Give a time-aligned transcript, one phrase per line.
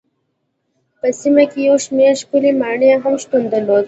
[0.99, 3.79] په سیمه کې یو شمېر ښکلې ماڼۍ هم شتون درلود.